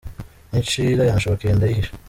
[0.57, 1.91] Inshira yanshokeye ndayihisha.